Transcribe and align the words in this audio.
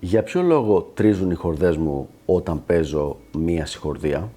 Για 0.00 0.22
ποιο 0.22 0.42
λόγο 0.42 0.90
τρίζουν 0.94 1.30
οι 1.30 1.34
χορδές 1.34 1.76
μου 1.76 2.08
όταν 2.26 2.64
παίζω 2.66 3.16
μία 3.38 3.66
συγχορδία; 3.66 4.30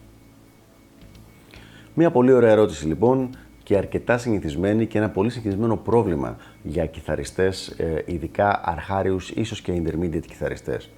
Μία 1.93 2.11
πολύ 2.11 2.31
ωραία 2.31 2.51
ερώτηση 2.51 2.87
λοιπόν 2.87 3.29
και 3.63 3.77
αρκετά 3.77 4.17
συνηθισμένη 4.17 4.85
και 4.85 4.97
ένα 4.97 5.09
πολύ 5.09 5.29
συνηθισμένο 5.29 5.77
πρόβλημα 5.77 6.37
για 6.63 6.85
κιθαριστές, 6.85 7.67
ε, 7.67 8.03
ειδικά 8.05 8.61
αρχάριους, 8.65 9.29
ίσως 9.29 9.61
και 9.61 9.81
intermediate 9.83 10.25
κιθαριστές. 10.27 10.89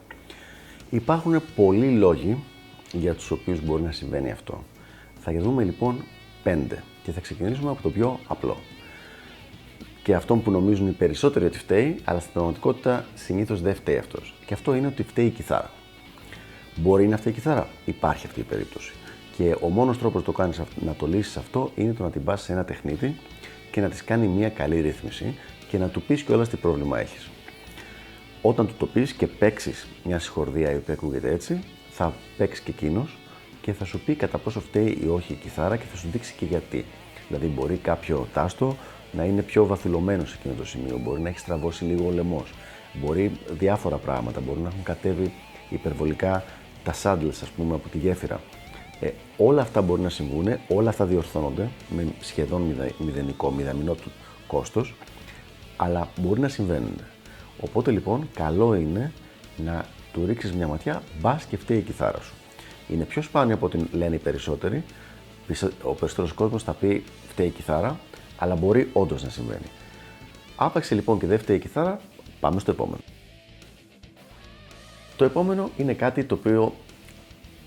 Υπάρχουν 0.90 1.42
πολλοί 1.56 1.90
λόγοι 1.90 2.44
για 2.92 3.14
τους 3.14 3.32
οποίους 3.32 3.66
μπορεί 3.66 3.84
να 3.84 3.92
συμβαίνει 3.92 4.32
αυτό. 4.32 4.64
Θα 5.20 5.34
δούμε 5.40 5.64
λοιπόν 5.64 6.04
πέντε 6.44 6.84
και 7.04 7.12
θα 7.12 7.20
ξεκινήσουμε 7.20 7.70
από 7.70 7.82
το 7.82 7.90
πιο 7.90 8.20
απλό 8.28 8.58
και 10.06 10.16
αυτό 10.16 10.36
που 10.36 10.52
νομίζουν 10.52 10.88
οι 10.88 10.92
περισσότεροι 10.92 11.46
ότι 11.46 11.58
φταίει, 11.58 12.00
αλλά 12.04 12.20
στην 12.20 12.32
πραγματικότητα 12.34 13.06
συνήθως 13.16 13.62
δεν 13.62 13.76
φταίει 13.76 13.98
αυτός. 13.98 14.34
Και 14.46 14.54
αυτό 14.54 14.76
είναι 14.76 14.88
ότι 14.88 15.04
φταίει 15.04 15.26
η 15.26 15.30
κιθάρα. 15.30 15.72
Μπορεί 16.76 17.08
να 17.08 17.18
φταίει 17.18 17.32
η 17.32 17.36
κιθάρα, 17.36 17.68
υπάρχει 17.86 18.26
αυτή 18.26 18.40
η 18.40 18.44
περίπτωση. 18.44 18.94
Και 19.38 19.56
ο 19.62 19.68
μόνος 19.68 19.98
τρόπος 19.98 20.24
το 20.24 20.32
κάνεις, 20.32 20.62
να 20.76 20.94
το 20.94 21.08
λύσεις 21.08 21.38
αυτό 21.38 21.72
είναι 21.76 21.94
το 21.94 22.04
να 22.04 22.10
την 22.10 22.24
πας 22.24 22.42
σε 22.42 22.54
ένα 22.54 22.66
τεχνίτη 22.66 23.16
και 23.72 23.82
να 23.82 23.90
της 23.90 24.04
κάνει 24.04 24.28
μια 24.28 24.50
καλή 24.50 24.82
ρύθμιση 24.82 25.36
και 25.70 25.78
να 25.78 25.88
του 25.88 26.02
πεις 26.02 26.22
κιόλας 26.22 26.50
τι 26.50 26.58
πρόβλημα 26.58 27.00
έχεις. 27.00 27.30
Όταν 28.42 28.68
του 28.68 28.74
το 28.78 28.86
πεις 28.86 29.14
και 29.14 29.28
παίξεις 29.28 29.88
μια 30.04 30.20
συγχορδία 30.20 30.72
η 30.72 30.76
οποία 30.76 30.94
ακούγεται 30.94 31.32
έτσι, 31.32 31.60
θα 31.90 32.14
παίξεις 32.38 32.64
και 32.64 32.72
εκείνος 32.72 33.18
και 33.62 33.74
θα 33.74 33.86
σου 33.86 34.00
πει 34.00 34.16
κατά 34.16 34.38
πόσο 34.38 34.60
φταίει 34.60 35.00
ή 35.04 35.08
όχι 35.08 35.34
η 35.34 35.36
κιθάρα 35.36 35.78
και 35.78 35.86
θα 35.92 35.98
σου 35.98 36.08
δείξει 36.12 36.34
και 36.38 36.46
γιατί. 36.46 36.86
Δηλαδή, 37.28 37.48
μπορεί 37.48 37.76
κάποιο 37.76 38.28
τάστο 38.34 38.76
να 39.16 39.24
είναι 39.24 39.42
πιο 39.42 39.66
βαθυλωμένος 39.66 40.30
σε 40.30 40.36
εκείνο 40.40 40.54
το 40.58 40.66
σημείο, 40.66 41.00
μπορεί 41.04 41.22
να 41.22 41.30
έχει 41.30 41.40
στραβώσει 41.40 41.84
λίγο 41.84 42.08
ο 42.08 42.12
λαιμός, 42.12 42.54
μπορεί 42.94 43.32
διάφορα 43.50 43.98
πράγματα, 43.98 44.40
μπορεί 44.40 44.60
να 44.60 44.68
έχουν 44.68 44.84
κατέβει 44.84 45.34
υπερβολικά 45.70 46.44
τα 46.84 46.94
saddles, 47.04 47.40
ας 47.42 47.50
πούμε, 47.56 47.76
από 47.76 47.90
τη 47.90 47.98
γέφυρα. 47.98 48.42
Ε, 49.00 49.10
όλα 49.38 49.62
αυτά 49.62 49.82
μπορεί 49.82 50.02
να 50.02 50.10
συμβούν, 50.10 50.48
όλα 50.68 50.90
αυτά 50.90 51.06
διορθώνονται 51.06 51.70
με 51.90 52.08
σχεδόν 52.20 52.76
μηδενικό, 52.98 53.52
μηδαμινό 53.52 53.94
του 53.94 54.12
κόστος, 54.48 54.96
αλλά 55.76 56.10
μπορεί 56.22 56.40
να 56.40 56.48
συμβαίνουν. 56.48 56.96
Οπότε 57.62 57.92
λοιπόν, 57.92 58.30
καλό 58.34 58.76
είναι 58.76 59.12
να 59.58 59.86
του 60.14 60.26
ρίξεις 60.26 60.54
μια 60.54 60.68
ματιά, 60.68 61.04
μπας 61.20 61.46
και 61.46 61.58
φταίει 61.58 61.78
η 61.78 61.82
κιθάρα 61.82 62.22
σου. 62.22 62.34
Είναι 62.90 63.04
πιο 63.04 63.22
σπάνιο 63.22 63.56
από 63.56 63.66
ό,τι 63.66 63.78
λένε 63.92 64.16
οι 64.16 64.20
περισσότεροι. 64.20 64.84
Ο 65.84 65.94
περισσότερος 65.94 66.34
κόσμος 66.34 66.64
θα 66.64 66.74
πει 66.74 67.04
φταίει 67.30 67.48
η 67.48 67.50
κιθάρα, 67.50 68.00
αλλά 68.38 68.56
μπορεί 68.56 68.90
όντως 68.94 69.24
να 69.24 69.30
συμβαίνει. 69.30 69.66
Άπαξε 70.56 70.96
λοιπόν 70.96 71.20
και 71.20 71.28
δεύτερη 71.28 71.60
κιθάρα, 71.60 72.00
πάμε 72.40 72.60
στο 72.60 72.72
επόμενο. 72.72 73.02
Το 75.18 75.26
επόμενο 75.26 75.70
είναι 75.78 75.94
κάτι 75.94 76.24
το 76.24 76.36
οποίο 76.36 76.74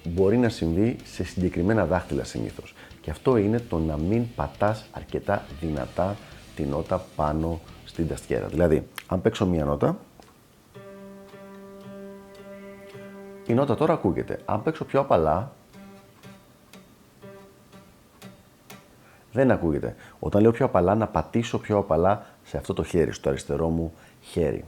μπορεί 0.04 0.36
να 0.36 0.48
συμβεί 0.48 0.96
σε 1.04 1.24
συγκεκριμένα 1.24 1.86
δάχτυλα 1.86 2.24
συνήθως. 2.24 2.74
Και 3.00 3.10
αυτό 3.10 3.36
είναι 3.36 3.58
το 3.58 3.78
να 3.78 3.96
μην 3.96 4.34
πατάς 4.34 4.84
αρκετά 4.92 5.44
δυνατά 5.60 6.16
τη 6.56 6.62
νότα 6.62 7.04
πάνω 7.16 7.60
στην 7.84 8.08
ταστιέρα. 8.08 8.46
Δηλαδή, 8.46 8.86
αν 9.06 9.22
παίξω 9.22 9.46
μία 9.46 9.64
νότα, 9.64 9.98
η 13.46 13.54
νότα 13.54 13.74
τώρα 13.74 13.92
ακούγεται. 13.92 14.40
Αν 14.44 14.62
παίξω 14.62 14.84
πιο 14.84 15.00
απαλά, 15.00 15.52
δεν 19.32 19.50
ακούγεται. 19.50 19.94
Όταν 20.18 20.42
λέω 20.42 20.50
πιο 20.50 20.64
απαλά, 20.64 20.94
να 20.94 21.06
πατήσω 21.06 21.58
πιο 21.58 21.78
απαλά 21.78 22.26
σε 22.44 22.56
αυτό 22.56 22.74
το 22.74 22.82
χέρι, 22.84 23.12
στο 23.12 23.28
αριστερό 23.28 23.68
μου 23.68 23.92
χέρι. 24.20 24.64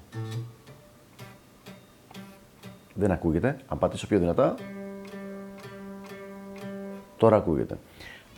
Δεν 2.94 3.10
ακούγεται. 3.10 3.56
Αν 3.68 3.78
πατήσω 3.78 4.06
πιο 4.06 4.18
δυνατά, 4.18 4.54
τώρα 7.16 7.36
ακούγεται. 7.36 7.78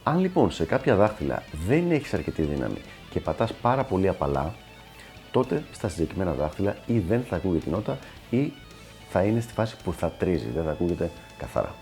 Αν 0.02 0.18
λοιπόν 0.18 0.50
σε 0.50 0.64
κάποια 0.64 0.96
δάχτυλα 0.96 1.42
δεν 1.66 1.90
έχεις 1.90 2.14
αρκετή 2.14 2.42
δύναμη 2.42 2.78
και 3.10 3.20
πατάς 3.20 3.52
πάρα 3.52 3.84
πολύ 3.84 4.08
απαλά, 4.08 4.54
τότε 5.30 5.62
στα 5.72 5.88
συγκεκριμένα 5.88 6.32
δάχτυλα 6.32 6.76
ή 6.86 6.98
δεν 6.98 7.22
θα 7.22 7.36
ακούγεται 7.36 7.68
η 7.68 7.72
νότα 7.72 7.98
ή 8.30 8.52
θα 9.10 9.22
είναι 9.22 9.40
στη 9.40 9.52
φάση 9.52 9.76
που 9.84 9.92
θα 9.92 10.10
τρίζει, 10.10 10.48
δεν 10.54 10.64
θα 10.64 10.70
ακούγεται 10.70 11.10
καθαρά. 11.38 11.74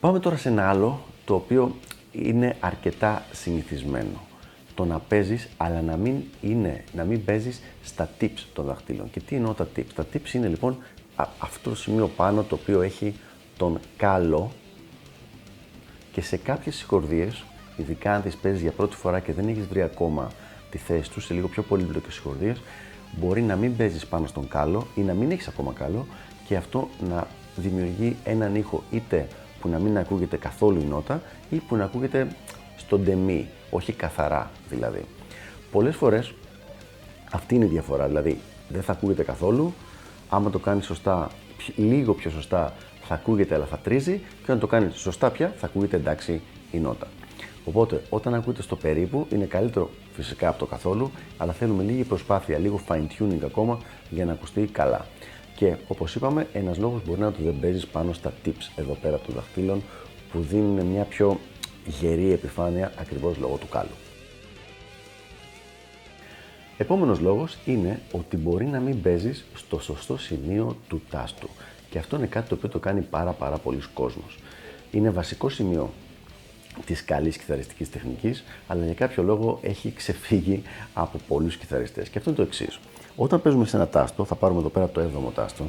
Πάμε 0.00 0.18
τώρα 0.18 0.36
σε 0.36 0.48
ένα 0.48 0.68
άλλο 0.68 1.00
το 1.24 1.34
οποίο 1.34 1.76
είναι 2.12 2.56
αρκετά 2.60 3.24
συνηθισμένο. 3.32 4.20
Το 4.74 4.84
να 4.84 4.98
παίζεις, 4.98 5.48
αλλά 5.56 5.80
να 5.80 5.96
μην, 5.96 6.14
είναι, 6.40 6.84
να 6.92 7.04
μην 7.04 7.24
παίζεις 7.24 7.60
στα 7.82 8.08
tips 8.20 8.46
των 8.52 8.64
δαχτύλων. 8.64 9.10
Και 9.10 9.20
τι 9.20 9.36
εννοώ 9.36 9.52
τα 9.52 9.68
tips; 9.76 9.92
Τα 9.94 10.06
tips 10.12 10.32
είναι 10.32 10.48
λοιπόν 10.48 10.78
αυτό 11.38 11.70
το 11.70 11.76
σημείο 11.76 12.08
πάνω 12.08 12.42
το 12.42 12.54
οποίο 12.54 12.82
έχει 12.82 13.14
τον 13.56 13.80
κάλο 13.96 14.50
και 16.12 16.20
σε 16.20 16.36
κάποιες 16.36 16.74
συγχορδίες, 16.74 17.44
ειδικά 17.76 18.14
αν 18.14 18.22
τις 18.22 18.36
παίζεις 18.36 18.60
για 18.60 18.70
πρώτη 18.70 18.96
φορά 18.96 19.20
και 19.20 19.32
δεν 19.32 19.48
έχεις 19.48 19.66
βρει 19.66 19.82
ακόμα 19.82 20.30
τη 20.70 20.78
θέση 20.78 21.10
τους, 21.10 21.24
σε 21.24 21.34
λίγο 21.34 21.48
πιο 21.48 21.62
πολύπλοκες 21.62 22.14
συγχορδίες, 22.14 22.60
μπορεί 23.18 23.42
να 23.42 23.56
μην 23.56 23.76
παίζεις 23.76 24.06
πάνω 24.06 24.26
στον 24.26 24.48
κάλο 24.48 24.86
ή 24.94 25.00
να 25.00 25.14
μην 25.14 25.30
έχεις 25.30 25.48
ακόμα 25.48 25.72
κάλο 25.72 26.06
και 26.46 26.56
αυτό 26.56 26.88
να 27.08 27.26
δημιουργεί 27.56 28.16
έναν 28.24 28.54
ήχο 28.54 28.82
είτε 28.90 29.28
που 29.60 29.68
να 29.68 29.78
μην 29.78 29.98
ακούγεται 29.98 30.36
καθόλου 30.36 30.80
η 30.80 30.84
νότα 30.84 31.22
ή 31.50 31.56
που 31.56 31.76
να 31.76 31.84
ακούγεται 31.84 32.28
στο 32.76 32.98
ντεμί, 32.98 33.48
όχι 33.70 33.92
καθαρά 33.92 34.50
δηλαδή. 34.68 35.04
Πολλές 35.70 35.96
φορές 35.96 36.34
αυτή 37.32 37.54
είναι 37.54 37.64
η 37.64 37.68
διαφορά, 37.68 38.06
δηλαδή 38.06 38.40
δεν 38.68 38.82
θα 38.82 38.92
ακούγεται 38.92 39.22
καθόλου, 39.22 39.74
άμα 40.28 40.50
το 40.50 40.58
κάνεις 40.58 40.84
σωστά, 40.84 41.30
λίγο 41.76 42.14
πιο 42.14 42.30
σωστά 42.30 42.72
θα 43.02 43.14
ακούγεται 43.14 43.54
αλλά 43.54 43.64
θα 43.64 43.78
τρίζει 43.78 44.18
και 44.18 44.44
όταν 44.44 44.58
το 44.58 44.66
κάνεις 44.66 44.94
σωστά 44.94 45.30
πια 45.30 45.54
θα 45.56 45.66
ακούγεται 45.66 45.96
εντάξει 45.96 46.40
η 46.70 46.78
νότα. 46.78 47.06
Οπότε 47.64 48.02
όταν 48.08 48.34
ακούγεται 48.34 48.62
στο 48.62 48.76
περίπου 48.76 49.26
είναι 49.30 49.44
καλύτερο 49.44 49.90
φυσικά 50.12 50.48
από 50.48 50.58
το 50.58 50.66
καθόλου, 50.66 51.10
αλλά 51.36 51.52
θέλουμε 51.52 51.82
λίγη 51.82 52.04
προσπάθεια, 52.04 52.58
λίγο 52.58 52.80
fine 52.88 53.06
tuning 53.18 53.44
ακόμα 53.44 53.78
για 54.10 54.24
να 54.24 54.32
ακουστεί 54.32 54.60
καλά. 54.72 55.06
Και 55.60 55.76
όπως 55.88 56.14
είπαμε, 56.14 56.46
ένας 56.52 56.78
λόγος 56.78 57.04
μπορεί 57.04 57.20
να 57.20 57.26
είναι 57.26 57.34
ότι 57.34 57.44
δεν 57.44 57.60
παίζεις 57.60 57.86
πάνω 57.86 58.12
στα 58.12 58.32
tips 58.44 58.70
εδώ 58.76 58.94
πέρα 59.02 59.18
των 59.18 59.34
δαχτύλων 59.34 59.82
που 60.32 60.40
δίνουν 60.40 60.86
μια 60.86 61.04
πιο 61.04 61.38
γερή 61.86 62.32
επιφάνεια 62.32 62.92
ακριβώς 62.98 63.36
λόγω 63.36 63.56
του 63.56 63.68
κάλου. 63.68 63.90
Επόμενος 66.78 67.20
λόγος 67.20 67.58
είναι 67.64 68.00
ότι 68.12 68.36
μπορεί 68.36 68.64
να 68.64 68.80
μην 68.80 69.02
παίζεις 69.02 69.44
στο 69.54 69.80
σωστό 69.80 70.18
σημείο 70.18 70.76
του 70.88 71.02
τάστου. 71.10 71.48
Και 71.90 71.98
αυτό 71.98 72.16
είναι 72.16 72.26
κάτι 72.26 72.48
το 72.48 72.54
οποίο 72.54 72.68
το 72.68 72.78
κάνει 72.78 73.00
πάρα 73.00 73.32
πάρα 73.32 73.56
πολλοί 73.56 73.80
κόσμος. 73.94 74.38
Είναι 74.90 75.10
βασικό 75.10 75.48
σημείο 75.48 75.90
της 76.86 77.04
καλής 77.04 77.36
κιθαριστικής 77.36 77.90
τεχνικής, 77.90 78.44
αλλά 78.66 78.84
για 78.84 78.94
κάποιο 78.94 79.22
λόγο 79.22 79.58
έχει 79.62 79.92
ξεφύγει 79.92 80.62
από 80.94 81.18
πολλούς 81.28 81.56
κιθαριστές. 81.56 82.08
Και 82.08 82.18
αυτό 82.18 82.30
είναι 82.30 82.38
το 82.38 82.44
εξής. 82.44 82.78
Όταν 83.16 83.42
παίζουμε 83.42 83.64
σε 83.64 83.76
ένα 83.76 83.88
τάστο, 83.88 84.24
θα 84.24 84.34
πάρουμε 84.34 84.60
εδώ 84.60 84.68
πέρα 84.68 84.88
το 84.88 85.00
7ο 85.00 85.32
τάστο, 85.34 85.64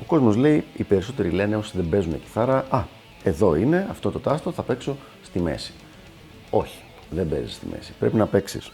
ο 0.00 0.04
κόσμος 0.06 0.36
λέει, 0.36 0.64
οι 0.76 0.82
περισσότεροι 0.82 1.30
λένε 1.30 1.56
όσοι 1.56 1.72
δεν 1.74 1.88
παίζουν 1.88 2.20
κιθάρα, 2.20 2.66
Α, 2.70 2.82
εδώ 3.22 3.54
είναι 3.54 3.86
αυτό 3.90 4.10
το 4.10 4.18
τάστο, 4.18 4.52
θα 4.52 4.62
παίξω 4.62 4.96
στη 5.22 5.40
μέση. 5.40 5.72
Όχι, 6.50 6.82
δεν 7.10 7.28
παίζεις 7.28 7.54
στη 7.54 7.66
μέση. 7.66 7.92
Πρέπει 7.98 8.16
να 8.16 8.26
παίξεις 8.26 8.72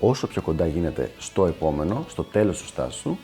όσο 0.00 0.26
πιο 0.26 0.42
κοντά 0.42 0.66
γίνεται 0.66 1.10
στο 1.18 1.46
επόμενο, 1.46 2.04
στο 2.08 2.22
τέλος 2.22 2.60
του 2.60 2.66
στάσου, 2.66 3.16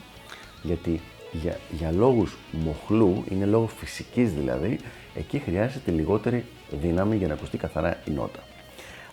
γιατί 0.61 1.01
για, 1.31 1.59
για 1.71 1.91
λόγους 1.91 2.37
μοχλού, 2.51 3.23
είναι 3.29 3.45
λόγω 3.45 3.67
φυσικής 3.67 4.33
δηλαδή, 4.33 4.79
εκεί 5.19 5.39
χρειάζεται 5.39 5.91
λιγότερη 5.91 6.45
δύναμη 6.69 7.15
για 7.15 7.27
να 7.27 7.33
ακουστεί 7.33 7.57
καθαρά 7.57 7.97
η 8.05 8.11
νότα. 8.11 8.39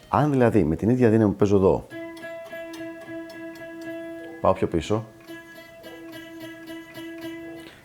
Αν 0.08 0.31
δηλαδή 0.31 0.64
με 0.64 0.76
την 0.76 0.88
ίδια 0.88 1.11
δύναμη 1.11 1.31
που 1.31 1.37
παίζω 1.37 1.56
εδώ, 1.56 1.87
πάω 4.41 4.53
πιο 4.53 4.67
πίσω, 4.67 5.06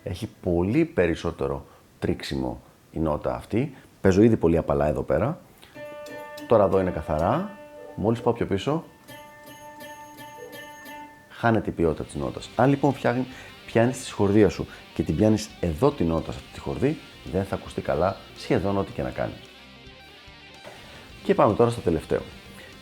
έχει 0.04 0.30
πολύ 0.42 0.86
περισσότερο 0.86 1.66
τρίξιμο 2.00 2.62
η 2.92 3.00
νότα 3.00 3.36
αυτή. 3.36 3.76
Παίζω 4.02 4.22
ήδη 4.22 4.38
πολύ 4.38 4.58
απαλά 4.58 4.88
εδώ 4.88 5.02
πέρα. 5.02 5.40
Τώρα 6.48 6.64
εδώ 6.64 6.80
είναι 6.80 6.92
καθαρά. 6.92 7.58
Μόλις 7.96 8.22
πάω 8.22 8.34
πιο 8.34 8.46
πίσω, 8.46 8.84
χάνεται 11.30 11.70
η 11.70 11.74
ποιότητα 11.74 12.04
της 12.04 12.16
νότας. 12.16 12.50
Αν 12.56 12.70
λοιπόν 12.70 12.94
φτιάχνει, 12.94 13.26
πιάνεις 13.72 13.98
τη 13.98 14.04
συγχορδία 14.04 14.50
σου 14.50 14.68
και 14.94 15.04
την 15.04 15.16
πιάνεις 15.16 15.50
εδώ 15.60 15.92
την 15.92 16.08
νότα 16.08 16.32
σε 16.32 16.38
αυτή 16.38 16.54
τη 16.54 16.60
χορδή, 16.60 16.98
δεν 17.32 17.44
θα 17.46 17.56
ακουστεί 17.56 17.82
καλά 17.82 18.18
σχεδόν 18.38 18.78
ό,τι 18.78 18.92
και 18.92 19.02
να 19.02 19.10
κάνει. 19.10 19.34
Και 21.24 21.34
πάμε 21.34 21.54
τώρα 21.54 21.70
στο 21.70 21.82
τελευταίο. 21.82 22.22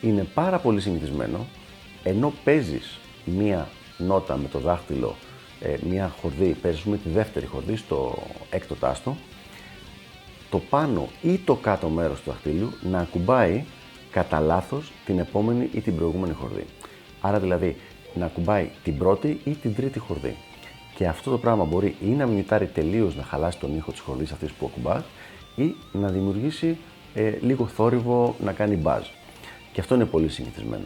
Είναι 0.01 0.24
πάρα 0.33 0.59
πολύ 0.59 0.81
συνηθισμένο 0.81 1.47
ενώ 2.03 2.33
παίζεις 2.44 3.00
μία 3.25 3.69
νότα 3.97 4.38
με 4.38 4.47
το 4.47 4.59
δάχτυλο, 4.59 5.15
ε, 5.62 5.75
μία 5.89 6.13
χορδή, 6.21 6.56
παίζεις 6.62 6.83
με 6.83 6.97
τη 6.97 7.09
δεύτερη 7.09 7.45
χορδή 7.45 7.75
στο 7.75 8.24
έκτο 8.50 8.75
τάστο, 8.75 9.15
το 10.50 10.59
πάνω 10.69 11.07
ή 11.21 11.38
το 11.38 11.56
κάτω 11.56 11.89
μέρος 11.89 12.21
του 12.21 12.30
δαχτύλιου 12.30 12.74
να 12.81 13.00
ακουμπάει 13.00 13.63
κατά 14.12 14.39
λάθος 14.39 14.92
την 15.06 15.19
επόμενη 15.19 15.69
ή 15.74 15.81
την 15.81 15.95
προηγούμενη 15.95 16.33
χορδή. 16.33 16.65
Άρα 17.21 17.39
δηλαδή 17.39 17.75
να 18.13 18.25
ακουμπάει 18.25 18.69
την 18.83 18.97
πρώτη 18.97 19.39
ή 19.44 19.51
την 19.51 19.75
τρίτη 19.75 20.00
χορδή. 20.00 20.35
Και 21.00 21.07
αυτό 21.07 21.31
το 21.31 21.38
πράγμα 21.38 21.63
μπορεί 21.63 21.96
ή 22.01 22.07
να 22.10 22.25
μιμητάρει 22.25 22.66
τελείως 22.66 23.16
να 23.16 23.24
χαλάσει 23.24 23.60
τον 23.60 23.75
ήχο 23.75 23.92
της 23.92 24.00
χορδή 24.00 24.24
αυτής 24.24 24.51
που 24.51 24.66
ακουμπά 24.66 25.01
ή 25.56 25.75
να 25.92 26.07
δημιουργήσει 26.07 26.78
ε, 27.13 27.34
λίγο 27.42 27.68
θόρυβο 27.68 28.36
να 28.44 28.51
κάνει 28.51 28.75
μπάζ. 28.75 29.07
Και 29.74 29.81
αυτό 29.81 29.96
είναι 29.96 30.06
πολύ 30.06 30.30
συνηθισμένο. 30.30 30.84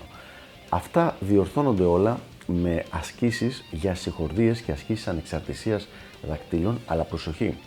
Αυτά 0.69 1.15
διορθώνονται 1.19 1.83
όλα 1.83 2.19
με 2.45 2.85
ασκήσεις 2.89 3.63
για 3.71 3.95
συγχορδίες 3.95 4.61
και 4.61 4.71
ασκήσεις 4.71 5.07
ανεξαρτησίας 5.07 5.87
δακτύλων, 6.27 6.79
αλλά 6.85 7.03
προσοχή, 7.03 7.57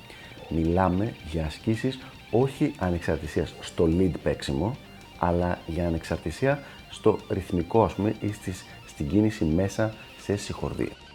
μιλάμε 0.48 1.14
για 1.30 1.44
ασκήσεις 1.44 1.98
όχι 2.30 2.74
ανεξαρτησίας 2.78 3.54
στο 3.60 3.88
lead 3.98 4.12
παίξιμο, 4.22 4.76
αλλά 5.18 5.58
για 5.66 5.86
ανεξαρτησία 5.86 6.62
στο 6.90 7.18
ρυθμικό 7.28 7.84
ας 7.84 7.92
πούμε 7.92 8.14
ή 8.20 8.32
στις, 8.32 8.64
στην 8.86 9.08
κίνηση 9.08 9.44
μέσα 9.44 9.94
σε 10.20 10.36
συγχορδία. 10.36 11.05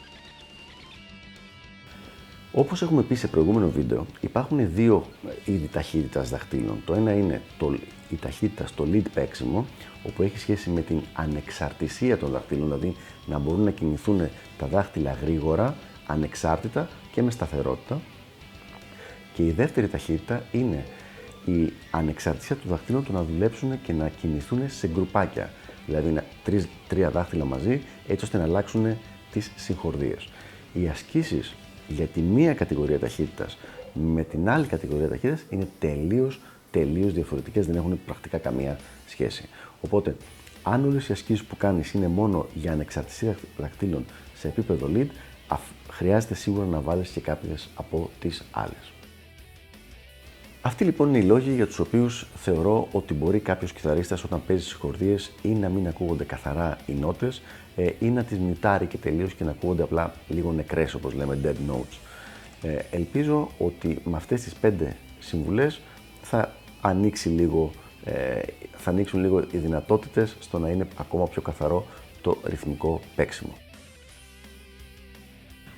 Όπως 2.53 2.81
έχουμε 2.81 3.01
πει 3.01 3.15
σε 3.15 3.27
προηγούμενο 3.27 3.69
βίντεο, 3.69 4.06
υπάρχουν 4.21 4.74
δύο 4.74 5.06
είδη 5.45 5.68
ταχύτητας 5.68 6.30
δαχτύλων. 6.30 6.81
Το 6.86 6.94
ένα 6.94 7.12
είναι 7.13 7.42
το, 7.57 7.77
η 8.09 8.15
ταχύτητα 8.15 8.68
στο 8.68 8.88
lead 8.92 9.06
παίξιμο, 9.13 9.65
όπου 10.03 10.24
έχει 10.24 10.38
σχέση 10.39 10.69
με 10.69 10.81
την 10.81 11.01
ανεξαρτησία 11.13 12.18
των 12.18 12.30
δαχτύλων, 12.30 12.63
δηλαδή 12.63 12.95
να 13.25 13.39
μπορούν 13.39 13.63
να 13.63 13.71
κινηθούν 13.71 14.30
τα 14.57 14.68
δάχτυλα 14.68 15.18
γρήγορα, 15.21 15.75
ανεξάρτητα 16.07 16.89
και 17.12 17.21
με 17.21 17.31
σταθερότητα. 17.31 18.01
Και 19.33 19.45
η 19.45 19.51
δεύτερη 19.51 19.88
ταχύτητα 19.88 20.44
είναι 20.51 20.86
η 21.45 21.74
ανεξαρτησία 21.92 22.56
του 22.56 22.68
δαχτύλων 22.68 23.03
του 23.03 23.13
να 23.13 23.24
δουλέψουν 23.24 23.81
και 23.81 23.94
να 23.94 24.09
κινηθούν 24.09 24.69
σε 24.69 24.88
γκρουπάκια. 24.88 25.50
Δηλαδή 25.86 26.09
να, 26.09 26.24
τρεις, 26.44 26.68
τρία 26.88 27.09
δάχτυλα 27.09 27.45
μαζί, 27.45 27.81
έτσι 28.07 28.25
ώστε 28.25 28.38
να 28.38 28.44
αλλάξουν 28.44 28.98
τις 29.31 29.51
συγχορδίες. 29.56 30.30
Οι 30.74 30.88
ασκήσεις 30.88 31.56
για 31.88 32.06
τη 32.06 32.19
μία 32.19 32.54
κατηγορία 32.54 33.00
ταχύτητας 33.00 33.57
με 33.94 34.24
την 34.24 34.50
άλλη 34.50 34.66
κατηγορία 34.66 35.07
ταχύτητας 35.07 35.44
είναι 35.50 35.68
τελείως, 35.80 36.39
τελείως 36.72 37.13
διαφορετικές, 37.13 37.66
δεν 37.66 37.75
έχουν 37.75 38.00
πρακτικά 38.06 38.38
καμία 38.38 38.80
σχέση. 39.07 39.50
Οπότε, 39.81 40.16
αν 40.63 40.86
όλες 40.86 41.10
οι 41.10 41.12
ασκήσεις 41.12 41.44
που 41.44 41.57
κάνεις 41.57 41.92
είναι 41.92 42.07
μόνο 42.07 42.45
για 42.54 42.72
ανεξαρτησία 42.72 43.36
δαχτύλων 43.57 44.06
σε 44.36 44.48
επίπεδο 44.48 44.89
lead, 44.95 45.07
χρειάζεται 45.89 46.33
σίγουρα 46.36 46.66
να 46.66 46.80
βάλεις 46.80 47.10
και 47.10 47.19
κάποιες 47.19 47.69
από 47.75 48.10
τις 48.19 48.44
άλλες. 48.51 48.92
Αυτοί 50.63 50.84
λοιπόν 50.84 51.08
είναι 51.08 51.18
οι 51.18 51.24
λόγοι 51.24 51.54
για 51.54 51.68
τους 51.68 51.80
οποίους 51.80 52.28
θεωρώ 52.36 52.88
ότι 52.92 53.13
μπορεί 53.13 53.40
κάποιος 53.40 53.74
κιθαρίστας 53.74 54.24
όταν 54.24 54.42
παίζει 54.48 54.63
στις 54.63 54.74
χορδίες 54.74 55.31
ή 55.42 55.50
να 55.50 55.69
μην 55.69 55.88
ακούγονται 55.88 56.24
καθαρά 56.24 56.78
οι 56.86 56.94
νότες 56.94 57.42
ε, 57.75 57.90
ή 58.00 58.10
να 58.10 58.24
τις 58.24 58.40
μητάρει 58.40 58.86
και 58.86 58.98
τελείως 58.98 59.34
και 59.34 59.44
να 59.44 59.52
ακούγονται 59.52 59.84
απλά 59.84 60.13
λίγο 60.28 60.52
νεκρές 60.52 60.94
όπως 60.94 61.13
λέμε 61.13 61.38
dead 61.44 61.72
notes. 61.72 61.98
Ε, 62.62 62.78
ελπίζω 62.92 63.50
ότι 63.58 64.02
με 64.04 64.18
αυτές 64.18 64.42
τις 64.42 64.54
πέντε 64.54 64.96
συμβουλές 65.19 65.81
θα 66.22 66.54
ανοίξει 66.81 67.30
λίγο, 67.30 67.72
ε, 68.04 68.42
θα 68.78 68.90
ανοίξουν 68.90 69.19
λίγο 69.19 69.40
οι 69.52 69.58
δυνατότητες 69.58 70.36
στο 70.40 70.60
να 70.60 70.69
είναι 70.69 70.88
ακόμα 70.98 71.28
πιο 71.28 71.42
καθαρό 71.42 71.86
το 72.22 72.38
ρυθμικό 72.44 73.02
παίξιμο. 73.16 73.54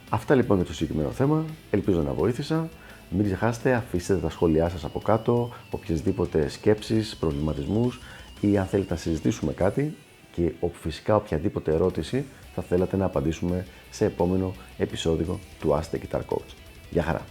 Αυτά 0.09 0.35
λοιπόν 0.35 0.57
για 0.57 0.65
το 0.65 0.73
συγκεκριμένο 0.73 1.11
θέμα. 1.11 1.45
Ελπίζω 1.71 2.01
να 2.01 2.13
βοήθησα. 2.13 2.69
Μην 3.15 3.25
ξεχάσετε, 3.25 3.73
αφήστε 3.73 4.15
τα 4.15 4.29
σχόλιά 4.29 4.69
σας 4.69 4.83
από 4.83 4.99
κάτω, 4.99 5.49
οποιασδήποτε 5.69 6.47
σκέψεις, 6.47 7.15
προβληματισμούς 7.15 7.99
ή 8.39 8.57
αν 8.57 8.65
θέλετε 8.65 8.93
να 8.93 8.99
συζητήσουμε 8.99 9.53
κάτι 9.53 9.95
και 10.31 10.51
φυσικά 10.81 11.15
οποιαδήποτε 11.15 11.71
ερώτηση 11.71 12.25
θα 12.55 12.61
θέλατε 12.61 12.97
να 12.97 13.05
απαντήσουμε 13.05 13.65
σε 13.89 14.05
επόμενο 14.05 14.53
επεισόδιο 14.77 15.39
του 15.59 15.69
Ask 15.69 15.95
the 15.95 15.99
Guitar 15.99 16.19
Coach. 16.19 16.53
Γεια 16.89 17.03
χαρά! 17.03 17.21